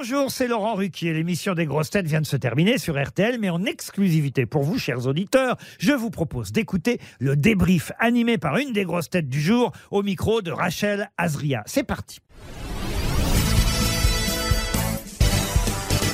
[0.00, 1.12] Bonjour, c'est Laurent Ruquier.
[1.12, 4.78] L'émission des grosses têtes vient de se terminer sur RTL, mais en exclusivité pour vous,
[4.78, 9.40] chers auditeurs, je vous propose d'écouter le débrief animé par une des grosses têtes du
[9.40, 11.64] jour au micro de Rachel Azria.
[11.66, 12.20] C'est parti.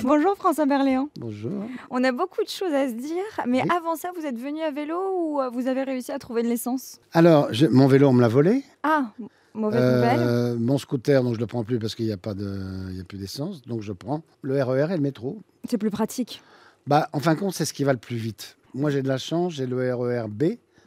[0.02, 1.10] Bonjour François Berléand.
[1.20, 1.64] Bonjour.
[1.90, 4.70] On a beaucoup de choses à se dire, mais avant ça, vous êtes venu à
[4.70, 7.00] vélo ou euh, vous avez réussi à trouver de l'essence?
[7.12, 8.62] Alors, je- mon vélo, on me l'a volé.
[8.82, 9.10] Ah,
[9.54, 10.20] mauvaise nouvelle?
[10.20, 12.96] Euh, mon scooter, donc je le prends plus parce qu'il n'y a, pas de- il
[12.96, 13.62] y a plus d'essence.
[13.62, 15.40] Donc je prends le RER et le métro.
[15.68, 16.42] C'est plus pratique.
[16.86, 18.56] Bah, en fin de compte, c'est ce qui va le plus vite.
[18.74, 20.44] Moi, j'ai de la chance, j'ai le RER B.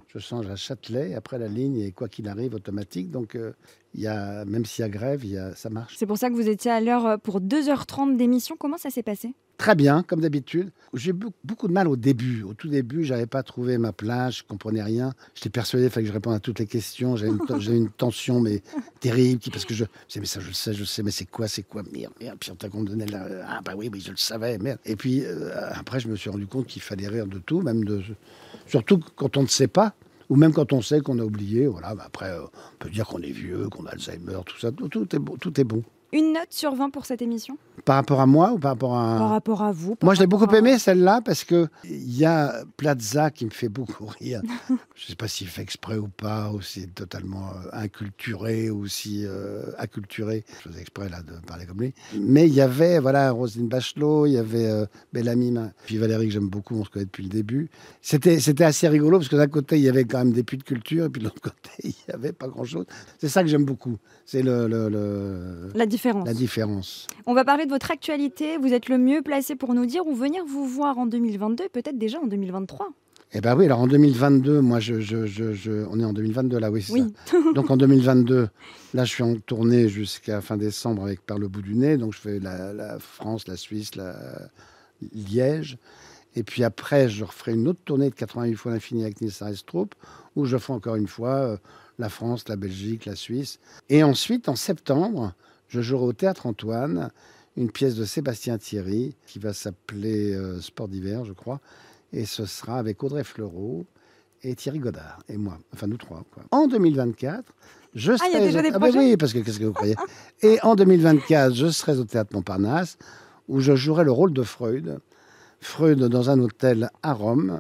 [0.08, 1.16] Je change à Châtelet.
[1.16, 3.12] Après, la ligne est, quoi qu'il arrive, automatique.
[3.12, 3.52] Donc, euh,
[3.98, 5.96] il y a, même s'il y a grève, il y a, ça marche.
[5.98, 8.56] C'est pour ça que vous étiez à l'heure euh, pour 2h30 d'émission.
[8.58, 9.34] Comment ça s'est passé?
[9.58, 10.70] Très bien, comme d'habitude.
[10.94, 12.44] J'ai eu be- beaucoup de mal au début.
[12.44, 15.16] Au tout début, j'avais pas trouvé ma place, je comprenais rien.
[15.34, 17.16] J'étais persuadé qu'il fallait que je réponde à toutes les questions.
[17.16, 18.62] J'avais une, tension mais
[19.00, 21.26] terrible parce que je, disais, mais ça je le sais, je le sais, mais c'est
[21.26, 22.38] quoi, c'est quoi, merde, merde.
[22.40, 24.78] Puis on t'a me donnait la, ah bah oui, oui, je le savais, merde.
[24.86, 27.84] Et puis euh, après, je me suis rendu compte qu'il fallait rire de tout, même
[27.84, 28.04] de,
[28.68, 29.96] surtout quand on ne sait pas.
[30.30, 31.96] Ou même quand on sait qu'on a oublié, voilà.
[31.96, 34.90] bah après, euh, on peut dire qu'on est vieux, qu'on a Alzheimer, tout ça, tout,
[34.90, 35.84] tout est bon, tout est bon.
[36.14, 39.18] Une note sur 20 pour cette émission Par rapport à moi ou par rapport à
[39.18, 39.96] Par rapport à vous.
[40.02, 43.50] Moi, je l'ai beaucoup à- aimé celle-là parce que il y a Plaza qui me
[43.50, 44.42] fait beaucoup rire.
[44.70, 48.70] je ne sais pas s'il fait exprès ou pas, ou s'il est totalement euh, inculturé
[48.70, 50.46] ou si euh, acculturé.
[50.64, 51.94] Je faisais exprès là de parler comme lui.
[52.18, 55.54] Mais il y avait voilà Roselyne Bachelot, il y avait euh, Bellamy,
[55.86, 57.70] puis Valérie que j'aime beaucoup, on se connaît depuis le début.
[58.02, 60.58] C'était c'était assez rigolo parce que d'un côté il y avait quand même des puits
[60.58, 62.86] de culture et puis de l'autre côté il y avait pas grand-chose.
[63.20, 63.98] C'est ça que j'aime beaucoup.
[64.26, 66.26] C'est le, le- le- La différence.
[66.28, 67.08] la différence.
[67.26, 68.58] On va parler de votre actualité.
[68.58, 71.70] Vous êtes le mieux placé pour nous dire ou venir vous voir en 2022 et
[71.70, 72.90] peut-être déjà en 2023.
[73.34, 76.60] Eh ben oui, alors en 2022, moi, je, je, je, je- on est en 2022
[76.60, 77.14] là, oui, c'est Oui.
[77.26, 77.36] ça.
[77.56, 78.48] Donc en 2022,
[78.94, 81.98] là, je suis en tournée jusqu'à fin décembre avec Par le bout du nez.
[81.98, 84.16] Donc je fais la, la France, la Suisse, la
[85.14, 85.78] Liège.
[86.36, 89.94] Et puis après, je referai une autre tournée de 88 fois l'infini avec Nils Arestrup,
[90.36, 91.58] où je ferai encore une fois euh,
[92.00, 93.60] la France, la Belgique, la Suisse.
[93.90, 95.34] Et ensuite, en septembre,
[95.68, 97.12] je jouerai au Théâtre Antoine
[97.56, 101.60] une pièce de Sébastien Thierry qui va s'appeler euh, Sport d'hiver, je crois.
[102.14, 103.86] Et ce sera avec Audrey Fleurot
[104.44, 105.58] et Thierry Godard et moi.
[105.74, 106.24] Enfin, nous trois.
[106.32, 106.44] quoi.
[106.52, 107.44] En 2024,
[107.96, 108.28] je serai.
[108.28, 109.96] Ah, il y a déjà des Ah, bah oui, parce que qu'est-ce que vous croyez?
[110.42, 112.98] Et en 2024, je serai au Théâtre Montparnasse
[113.48, 115.00] où je jouerai le rôle de Freud.
[115.60, 117.60] Freud dans un hôtel à Rome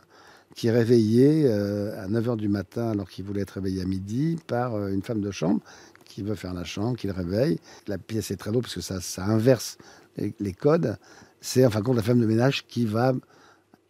[0.56, 4.38] qui est réveillé euh, à 9h du matin alors qu'il voulait être réveillé à midi
[4.48, 5.62] par euh, une femme de chambre
[6.18, 7.60] qui veut faire la chambre, qui le réveille.
[7.86, 9.78] La pièce est très drôle parce que ça, ça inverse
[10.18, 10.98] les, les codes.
[11.42, 13.14] C'est en fin de compte la femme de ménage qui va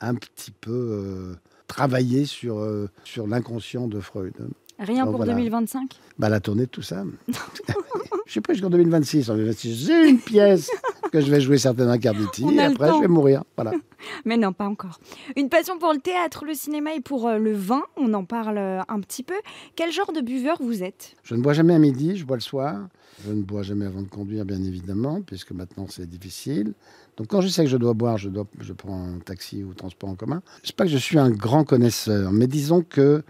[0.02, 1.36] un petit peu euh,
[1.68, 4.34] travailler sur, euh, sur l'inconscient de Freud.
[4.78, 5.36] Rien Donc pour voilà.
[5.36, 5.90] 2025
[6.20, 7.06] Bah, la tournée de tout ça.
[8.26, 9.30] Je suis pris jusqu'en 2026.
[9.30, 10.70] En 2026, j'ai une pièce
[11.12, 13.44] que je vais jouer certainement On et après je vais mourir.
[13.56, 13.72] Voilà.
[14.26, 15.00] Mais non, pas encore.
[15.36, 18.58] Une passion pour le théâtre, le cinéma et pour euh, le vin, on en parle
[18.58, 19.36] euh, un petit peu.
[19.76, 21.16] Quel genre de buveur vous êtes?
[21.24, 22.88] Je ne bois jamais à midi, je bois le soir.
[23.26, 26.74] Je ne bois jamais avant de conduire, bien évidemment, puisque maintenant c'est difficile.
[27.18, 29.74] Donc quand je sais que je dois boire, je, dois, je prends un taxi ou
[29.74, 30.44] transport en commun.
[30.62, 33.24] Je sais pas que je suis un grand connaisseur, mais disons que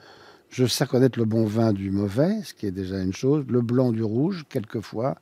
[0.50, 3.62] je sais connaître le bon vin du mauvais, ce qui est déjà une chose, le
[3.62, 5.16] blanc du rouge, quelquefois.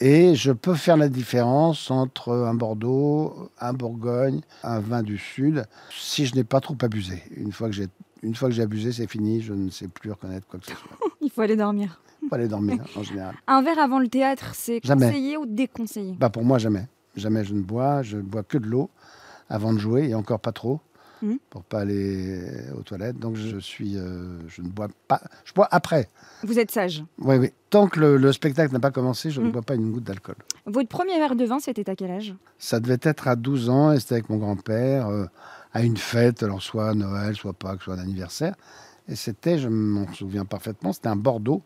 [0.00, 5.66] Et je peux faire la différence entre un Bordeaux, un Bourgogne, un vin du Sud,
[5.90, 7.22] si je n'ai pas trop abusé.
[7.36, 7.88] Une fois que j'ai
[8.22, 10.72] une fois que j'ai abusé, c'est fini, je ne sais plus reconnaître quoi que ce
[10.72, 10.98] soit.
[11.20, 12.00] Il faut aller dormir.
[12.28, 13.34] Faut aller dormir en général.
[13.46, 16.16] Un verre avant le théâtre, c'est conseillé ou déconseillé?
[16.18, 16.86] Bah pour moi jamais.
[17.16, 18.02] Jamais je ne bois.
[18.02, 18.90] Je ne bois que de l'eau
[19.48, 20.80] avant de jouer et encore pas trop
[21.22, 21.38] Mhm.
[21.50, 22.42] pour pas aller
[22.76, 23.18] aux toilettes.
[23.18, 25.20] Donc je suis, euh, je ne bois pas.
[25.44, 26.08] Je bois après.
[26.44, 27.04] Vous êtes sage.
[27.18, 27.52] Oui oui.
[27.70, 29.52] Tant que le, le spectacle n'a pas commencé, je ne Mhm.
[29.52, 30.36] bois pas une goutte d'alcool.
[30.66, 32.34] Votre premier verre de vin, c'était à quel âge?
[32.58, 35.26] Ça devait être à 12 ans et c'était avec mon grand-père euh,
[35.72, 38.54] à une fête, alors soit Noël, soit Pâques, soit un anniversaire.
[39.08, 41.62] Et c'était, je m'en souviens parfaitement, c'était un Bordeaux.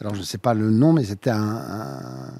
[0.00, 2.32] Alors je ne sais pas le nom, mais c'était un, un,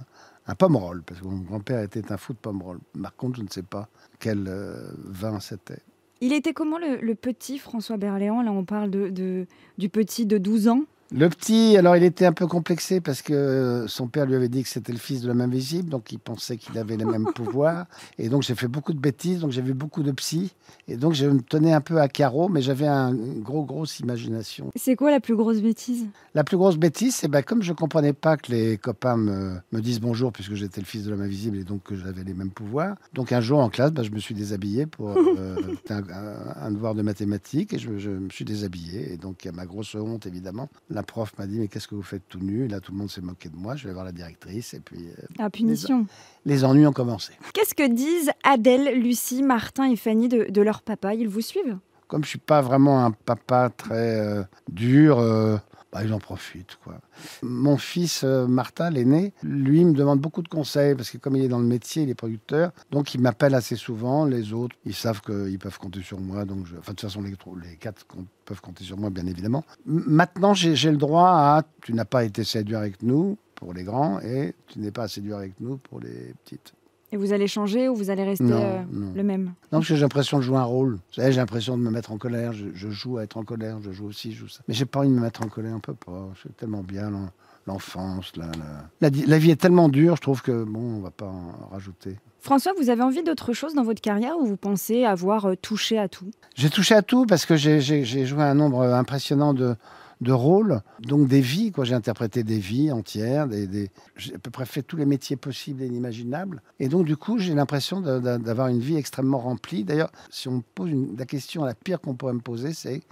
[0.48, 2.78] un pomerol, parce que mon grand-père était un fou de pomerol.
[3.00, 3.88] Par contre, je ne sais pas
[4.18, 5.78] quel euh, vin c'était.
[6.24, 8.42] Il était comment le, petit François Berléand?
[8.42, 9.46] Là, on parle de, de-
[9.76, 10.82] du petit de 12 ans?
[11.14, 14.48] Le petit, alors il était un peu complexé parce que euh, son père lui avait
[14.48, 17.26] dit que c'était le fils de l'homme invisible, donc il pensait qu'il avait les mêmes
[17.34, 17.84] pouvoirs.
[18.18, 20.54] Et donc j'ai fait beaucoup de bêtises, donc j'ai vu beaucoup de psy.
[20.88, 24.00] Et donc je me tenais un peu à carreau, mais j'avais un- une gros, grosse
[24.00, 24.70] imagination.
[24.74, 26.06] C'est quoi la plus grosse bêtise?
[26.34, 29.80] La plus grosse bêtise, c'est ben, comme je comprenais pas que les copains me, me
[29.82, 32.50] disent bonjour puisque j'étais le fils de l'homme invisible et donc que j'avais les mêmes
[32.52, 32.96] pouvoirs.
[33.12, 35.56] Donc un jour en classe, ben, je me suis déshabillé pour euh,
[35.90, 39.12] un, devoir de mathématiques et je, je me suis déshabillé.
[39.12, 41.94] Et donc à ma grosse honte évidemment, la la prof m'a dit Mais qu'est-ce que
[41.96, 42.64] vous faites tout nu?
[42.64, 43.74] Et là, tout le monde s'est moqué de moi.
[43.76, 44.72] Je vais voir la directrice.
[44.74, 46.06] Et puis, euh, Ah, punition.
[46.44, 47.32] les ennuis ont commencé.
[47.54, 51.14] Qu'est-ce que disent Adèle, Lucie, Martin et Fanny de, de leur papa?
[51.14, 51.78] Ils vous suivent?
[52.08, 55.56] Comme je suis pas vraiment un papa très euh, dur, euh,
[55.92, 56.78] bah, ils en profitent.
[56.82, 57.00] Quoi.
[57.42, 61.44] Mon fils euh, Martin, l'aîné, lui, me demande beaucoup de conseils parce que comme il
[61.44, 64.24] est dans le métier, il est producteur, donc il m'appelle assez souvent.
[64.24, 66.46] Les autres, ils savent qu'ils peuvent compter sur moi.
[66.46, 66.76] Donc je...
[66.78, 68.06] Enfin, de toute façon, les, quatre
[68.46, 69.64] peuvent compter sur moi, bien évidemment.
[69.84, 74.18] Maintenant, j'ai le droit à tu n'as pas été dur avec nous pour les grands
[74.20, 76.72] et tu n'es pas dur avec nous pour les petites.
[77.12, 79.12] Et vous allez changer ou vous allez rester Non, euh, non.
[79.14, 80.94] le même Non, parce que j'ai l'impression de jouer un rôle.
[80.94, 82.52] Vous savez, j'ai l'impression de me mettre en colère.
[82.54, 84.60] Je, je joue à être en colère, je joue aussi, je joue ça.
[84.66, 86.28] Mais j'ai pas envie de me mettre en colère, on peut pas.
[86.42, 87.28] C'est tellement bien l'en-
[87.66, 88.32] l'enfance.
[88.36, 88.88] La, la...
[89.02, 91.68] La, di- la vie est tellement dure, je trouve que bon, on va pas en
[91.70, 92.16] rajouter.
[92.40, 95.98] François, vous avez envie d'autre chose dans votre carrière ou vous pensez avoir euh, touché
[95.98, 96.30] à tout?
[96.56, 97.80] J'ai touché à tout parce que j'ai
[98.26, 99.76] joué un nombre impressionnant de,
[100.22, 101.72] de rôles, donc des vies.
[101.72, 101.84] quoi.
[101.84, 105.36] J'ai interprété des vies entières, des, des- j'ai à peu près fait tous les métiers
[105.36, 106.62] possibles et inimaginables.
[106.78, 109.84] Et donc, du coup, j'ai l'impression d'avoir une vie extrêmement remplie.
[109.84, 113.02] D'ailleurs, si on me pose une- la question la pire qu'on pourrait me poser, c'est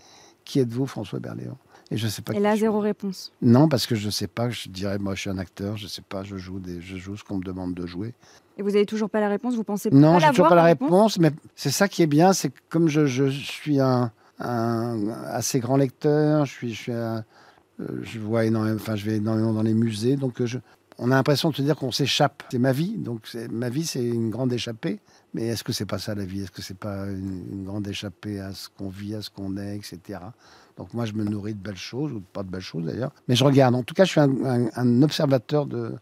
[0.44, 1.58] qui êtes-vous, François Berléand?
[1.92, 2.32] Et je sais pas.
[2.34, 3.32] Et là, je zéro réponse.
[3.42, 4.48] Non, parce que je sais pas.
[4.48, 5.76] Je dirais, moi, je suis un acteur.
[5.76, 6.22] Je sais pas.
[6.22, 8.14] Je joue des, je joue ce qu'on me demande de jouer.
[8.56, 9.56] Et vous avez toujours pas la réponse?
[9.56, 12.06] Vous pensez Non, pas j'ai toujours pas la la réponse, mais c'est ça qui est
[12.06, 16.92] bien, c'est que comme je, je suis un, un assez grand lecteur, je suis, je
[16.92, 17.20] euh,
[18.20, 18.42] vois
[18.76, 20.46] enfin, je vais énormément dans les musées, donc euh,
[20.98, 22.42] on a l'impression de se dire qu'on s'échappe.
[22.50, 25.00] C'est ma vie, donc ma vie, c'est une grande échappée.
[25.32, 26.42] Mais est-ce que c'est pas ça la vie?
[26.42, 29.76] Est-ce que c'est pas une, grande échappée à ce qu'on vit, à ce qu'on est,
[29.76, 30.18] etc.
[30.76, 33.12] Donc moi, je me nourris de belles choses, ou pas de belles choses d'ailleurs.
[33.28, 33.74] Mais je regarde.
[33.74, 35.94] En tout cas, je suis un observateur de,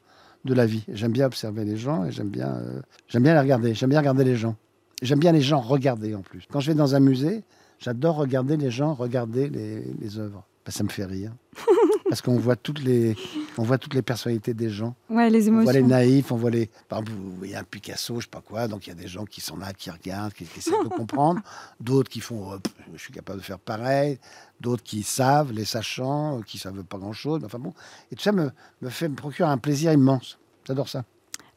[0.44, 0.84] de la vie.
[0.88, 3.74] J'aime bien observer les gens et j'aime bien, euh, j'aime bien les regarder.
[3.74, 4.56] J'aime bien regarder les gens.
[5.02, 6.44] J'aime bien les gens regarder en plus.
[6.50, 7.44] Quand je vais dans un musée,
[7.78, 10.44] j'adore regarder les gens regarder les, les œuvres.
[10.64, 11.32] Ben, ça me fait rire.
[12.08, 13.16] Parce qu'on voit toutes les,
[13.58, 14.94] on voit toutes les personnalités des gens.
[15.10, 15.86] Ouais, les On voit les émotions.
[15.88, 16.70] naïfs, on voit les.
[16.88, 19.08] Par exemple, vous voyez un Picasso, je sais pas quoi, donc il y a des
[19.08, 21.42] gens qui sont là, qui regardent, qui, qui essaient de comprendre.
[21.80, 22.56] D'autres qui font, euh,
[22.94, 24.18] je suis capable de faire pareil.
[24.58, 27.42] D'autres qui savent, les sachants, euh, qui savent pas grand-chose.
[27.44, 27.74] Enfin bon,
[28.10, 30.38] et tout ça me, me fait me procure un plaisir immense.
[30.66, 31.04] J'adore ça.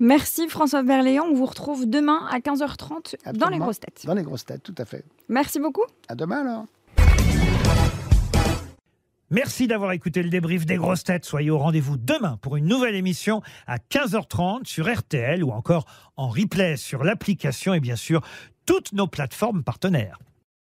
[0.02, 1.26] Merci François Berléand.
[1.26, 4.02] On vous retrouve demain à 15h30 dans les grosses têtes.
[4.04, 5.06] Dans les grosses têtes, tout à fait.
[5.30, 5.84] Merci beaucoup.
[6.08, 6.66] À demain alors.
[9.30, 11.24] Merci d'avoir écouté le débrief des grosses têtes.
[11.24, 15.86] Soyez au rendez-vous demain pour une nouvelle émission à 15h30 sur RTL ou encore
[16.18, 18.22] en replay sur l'application et bien sûr
[18.66, 20.18] toutes nos plateformes partenaires.